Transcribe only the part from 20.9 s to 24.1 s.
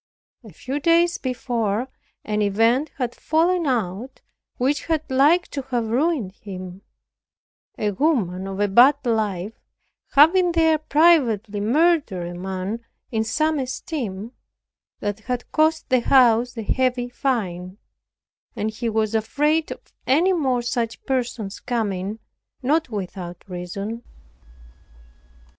persons coming, not without reason.